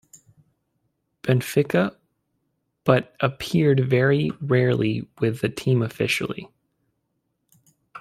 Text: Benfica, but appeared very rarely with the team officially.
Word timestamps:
Benfica, 1.21 1.95
but 2.85 3.15
appeared 3.19 3.87
very 3.87 4.31
rarely 4.41 5.07
with 5.19 5.41
the 5.41 5.49
team 5.49 5.83
officially. 5.83 6.49